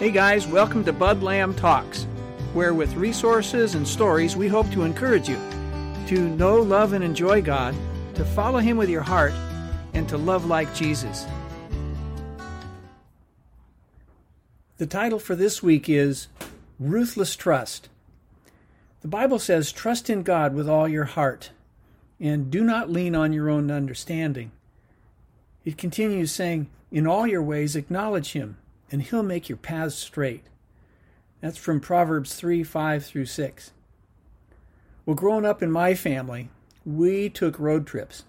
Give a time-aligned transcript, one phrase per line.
[0.00, 2.04] Hey guys, welcome to Bud Lamb Talks,
[2.54, 5.36] where with resources and stories we hope to encourage you
[6.06, 7.74] to know, love, and enjoy God,
[8.14, 9.34] to follow Him with your heart,
[9.92, 11.26] and to love like Jesus.
[14.78, 16.28] The title for this week is
[16.78, 17.90] Ruthless Trust.
[19.02, 21.50] The Bible says, Trust in God with all your heart,
[22.18, 24.50] and do not lean on your own understanding.
[25.66, 28.56] It continues saying, In all your ways acknowledge Him,
[28.90, 30.44] and He'll make your paths straight.
[31.40, 33.72] That's from Proverbs 3 5 through 6.
[35.06, 36.50] Well, growing up in my family,
[36.84, 38.24] we took road trips.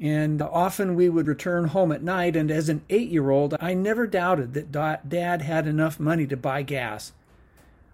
[0.00, 3.74] And often we would return home at night, and as an eight year old, I
[3.74, 7.12] never doubted that dad had enough money to buy gas.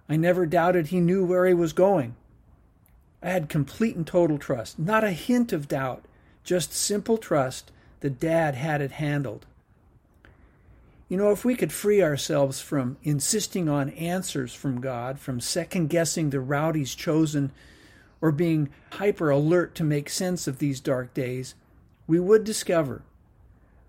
[0.09, 2.17] I never doubted he knew where he was going.
[3.23, 6.05] I had complete and total trust, not a hint of doubt,
[6.43, 7.71] just simple trust
[8.01, 9.47] that Dad had it handled.
[11.11, 15.89] You know, if we could free ourselves from insisting on answers from God, from second
[15.89, 17.51] guessing the route He's chosen,
[18.21, 21.57] or being hyper alert to make sense of these dark days,
[22.07, 23.03] we would discover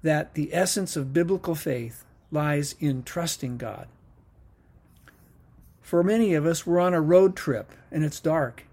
[0.02, 3.88] that the essence of biblical faith lies in trusting God.
[5.80, 8.64] For many of us, we're on a road trip and it's dark,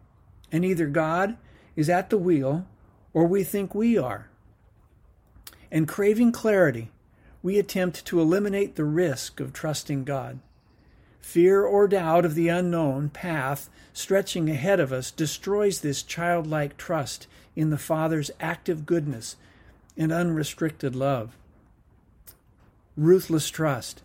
[0.50, 1.36] and either God
[1.76, 2.66] is at the wheel
[3.12, 4.30] or we think we are.
[5.70, 6.90] And craving clarity,
[7.42, 10.38] we attempt to eliminate the risk of trusting God.
[11.20, 17.26] Fear or doubt of the unknown path stretching ahead of us destroys this childlike trust
[17.54, 19.36] in the Father's active goodness
[19.96, 21.36] and unrestricted love.
[22.96, 24.02] Ruthless trust.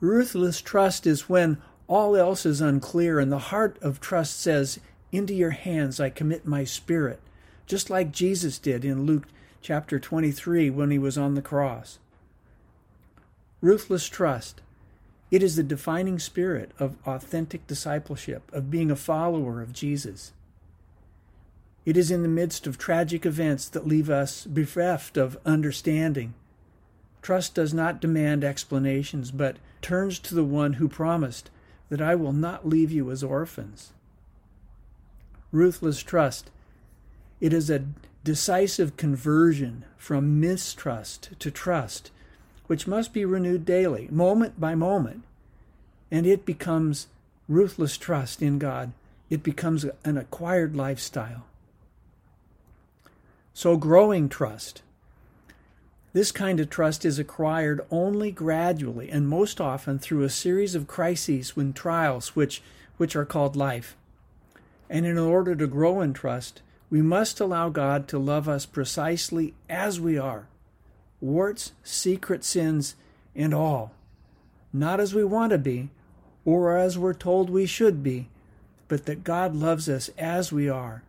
[0.00, 4.78] Ruthless trust is when all else is unclear, and the heart of trust says,
[5.12, 7.20] Into your hands I commit my spirit,
[7.66, 9.26] just like Jesus did in Luke
[9.60, 11.98] chapter 23 when he was on the cross.
[13.64, 14.60] Ruthless trust.
[15.30, 20.34] It is the defining spirit of authentic discipleship, of being a follower of Jesus.
[21.86, 26.34] It is in the midst of tragic events that leave us bereft of understanding.
[27.22, 31.48] Trust does not demand explanations, but turns to the one who promised,
[31.88, 33.94] that I will not leave you as orphans.
[35.52, 36.50] Ruthless trust.
[37.40, 37.86] It is a
[38.24, 42.10] decisive conversion from mistrust to trust,
[42.66, 45.22] which must be renewed daily, moment by moment.
[46.10, 47.08] And it becomes
[47.48, 48.92] ruthless trust in God.
[49.28, 51.44] It becomes an acquired lifestyle.
[53.52, 54.82] So, growing trust.
[56.12, 60.86] This kind of trust is acquired only gradually and most often through a series of
[60.86, 62.62] crises and trials which,
[62.96, 63.96] which are called life.
[64.88, 69.54] And in order to grow in trust, we must allow God to love us precisely
[69.68, 70.46] as we are
[71.24, 72.96] warts, secret sins,
[73.34, 73.92] and all.
[74.72, 75.90] Not as we want to be,
[76.44, 78.28] or as we're told we should be,
[78.88, 81.02] but that God loves us as we are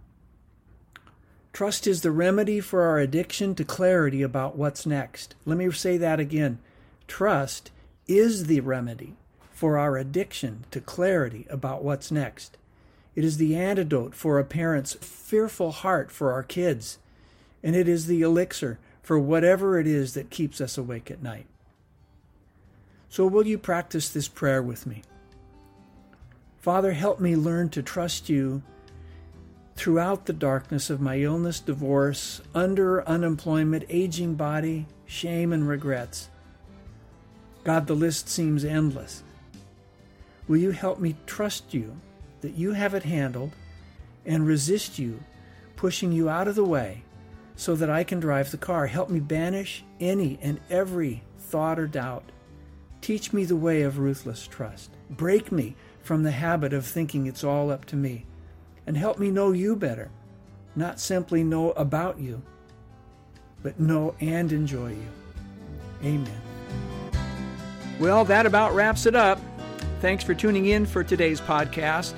[1.55, 5.35] Trust is the remedy for our addiction to clarity about what's next.
[5.45, 6.59] Let me say that again.
[7.07, 7.71] Trust
[8.09, 9.13] is the remedy
[9.53, 12.57] for our addiction to clarity about what's next.
[13.15, 16.97] It is the antidote for a parent's fearful heart for our kids,
[17.63, 21.45] and it is the elixir for whatever it is that keeps us awake at night.
[23.07, 25.03] So, will you practice this prayer with me?
[26.57, 28.63] Father, help me learn to trust you
[29.75, 36.29] throughout the darkness of my illness, divorce, under unemployment, aging body, shame, and regrets.
[37.63, 39.21] God, the list seems endless.
[40.47, 41.95] Will you help me trust you
[42.41, 43.51] that you have it handled
[44.25, 45.19] and resist you
[45.75, 47.03] pushing you out of the way
[47.55, 48.87] so that I can drive the car?
[48.87, 52.31] Help me banish any and every thought or doubt.
[53.01, 54.91] Teach me the way of ruthless trust.
[55.09, 58.25] Break me from the habit of thinking it's all up to me
[58.87, 60.09] and help me know you better.
[60.75, 62.41] Not simply know about you,
[63.63, 65.07] but know and enjoy you.
[66.03, 66.41] Amen.
[67.99, 69.39] Well, that about wraps it up.
[70.01, 72.13] Thanks for tuning in for today's podcast.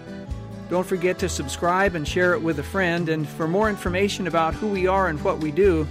[0.69, 3.09] Don't forget to subscribe and share it with a friend.
[3.09, 5.87] And for more information about who we are and what we do,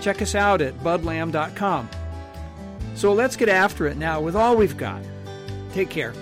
[0.00, 1.88] check us out at budlam.com.
[2.94, 5.02] So let's get after it now with all we've got.
[5.72, 6.12] Take care.